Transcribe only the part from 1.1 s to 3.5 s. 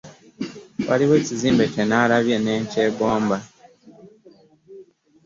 ekizimbe kye nnalabye ne nkyegomba.